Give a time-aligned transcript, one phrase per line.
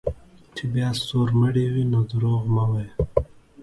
[0.55, 2.93] چې بیا ستورمړے وې نو دروغ مه وایه